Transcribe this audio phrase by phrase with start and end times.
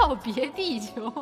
[0.00, 1.12] 告别地球。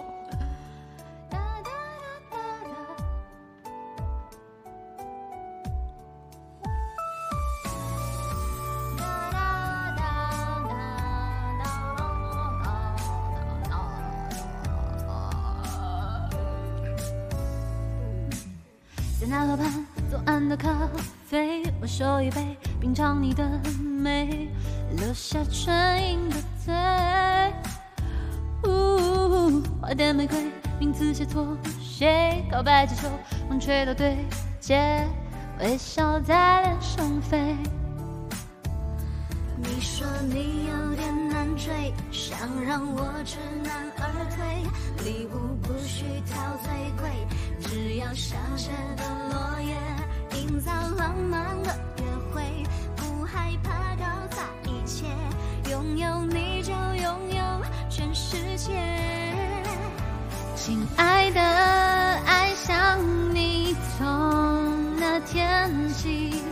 [19.20, 20.88] 在那河畔左岸的咖
[21.26, 23.44] 啡，我手一杯，品尝你的
[23.80, 24.48] 美，
[24.96, 26.72] 留下唇印的嘴。
[31.28, 32.44] 名字写错谁？
[32.50, 33.08] 告白气球，
[33.48, 34.16] 风吹到对
[34.60, 35.06] 街，
[35.60, 37.56] 微笑在脸上飞。
[39.56, 44.02] 你说你有点难追，想让我知难而
[44.36, 46.70] 退，礼物不需挑最
[47.00, 47.10] 贵，
[47.60, 49.76] 只要香榭的落叶，
[50.40, 52.42] 营造浪漫的约会，
[52.96, 55.06] 不害怕搞砸一切，
[55.70, 56.17] 拥有
[60.60, 62.98] 亲爱的，爱上
[63.32, 66.42] 你从那天起，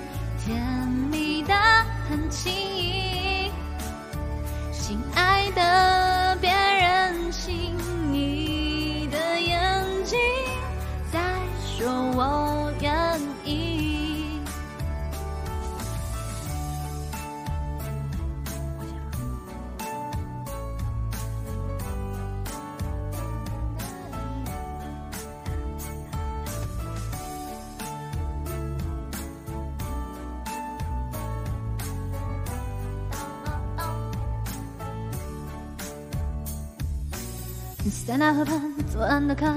[37.90, 38.60] 塞纳河畔
[38.92, 39.54] 左岸的咖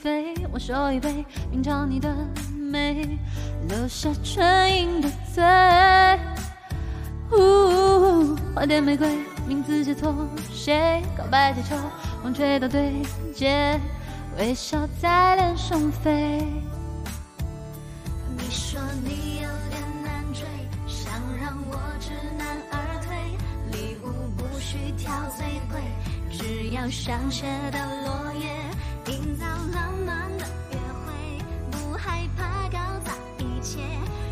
[0.00, 2.14] 啡，我手一杯，品尝你的
[2.56, 3.18] 美，
[3.68, 5.44] 留下唇印的嘴。
[7.32, 10.14] 呜，花店玫瑰，名字写错
[10.52, 11.02] 谁？
[11.16, 11.76] 告白气球，
[12.22, 13.02] 风吹到对
[13.34, 13.78] 街，
[14.38, 16.44] 微笑在脸上飞。
[26.86, 27.42] 要香榭
[27.72, 28.46] 的落叶，
[29.12, 31.12] 营造浪漫的约会，
[31.68, 33.80] 不害怕搞砸一切，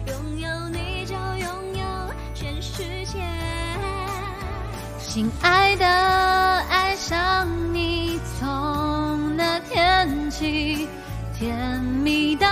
[0.06, 3.18] 拥有你就拥有全世界。
[5.00, 10.88] 亲爱的，爱上你从那天起，
[11.36, 12.46] 甜蜜的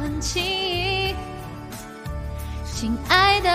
[0.00, 1.14] 很轻易。
[2.72, 3.50] 亲爱的，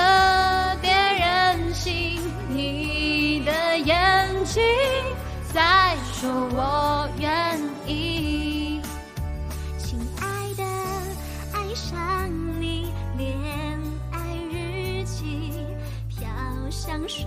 [16.98, 17.26] 香水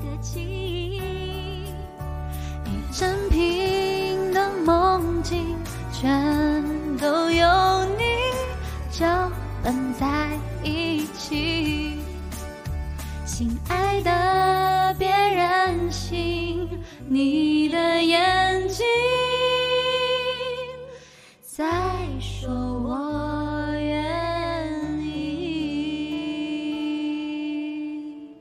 [0.00, 1.66] 的记忆。
[2.64, 5.54] 一整瓶的梦境，
[5.92, 8.04] 全都有你
[8.90, 9.30] 搅
[9.62, 10.30] 拌在
[10.64, 11.98] 一起。
[13.26, 16.66] 亲爱的，别任性，
[17.06, 18.86] 你的眼睛
[21.42, 21.66] 在
[22.18, 23.11] 说我